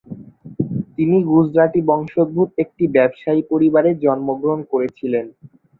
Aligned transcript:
তিনি 0.95 1.17
গুজরাটি 1.29 1.79
বংশোদ্ভূত 1.89 2.49
একটি 2.63 2.83
ব্যবসায়ী 2.95 3.41
পরিবারে 3.51 3.89
জন্মগ্রহণ 4.03 4.59
করেন। 4.71 5.25